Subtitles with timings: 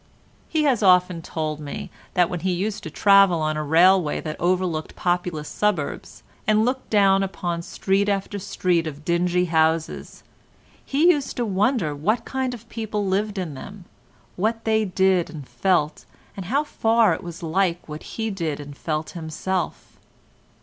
[0.49, 4.35] He has often told me that when he used to travel on a railway that
[4.39, 10.23] overlooked populous suburbs, and looked down upon street after street of dingy houses,
[10.83, 13.85] he used to wonder what kind of people lived in them,
[14.37, 16.05] what they did and felt,
[16.35, 19.99] and how far it was like what he did and felt himself.